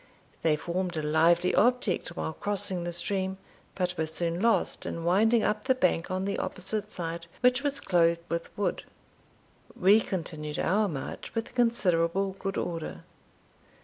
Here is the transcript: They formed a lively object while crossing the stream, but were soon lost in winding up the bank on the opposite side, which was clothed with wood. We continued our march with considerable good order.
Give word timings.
They 0.41 0.55
formed 0.55 0.97
a 0.97 1.03
lively 1.03 1.53
object 1.53 2.07
while 2.17 2.33
crossing 2.33 2.85
the 2.85 2.91
stream, 2.91 3.37
but 3.75 3.95
were 3.99 4.07
soon 4.07 4.39
lost 4.41 4.83
in 4.83 5.03
winding 5.03 5.43
up 5.43 5.65
the 5.65 5.75
bank 5.75 6.09
on 6.09 6.25
the 6.25 6.39
opposite 6.39 6.89
side, 6.91 7.27
which 7.41 7.61
was 7.61 7.79
clothed 7.79 8.23
with 8.27 8.49
wood. 8.57 8.83
We 9.75 9.99
continued 10.01 10.57
our 10.57 10.87
march 10.87 11.35
with 11.35 11.53
considerable 11.53 12.31
good 12.39 12.57
order. 12.57 13.03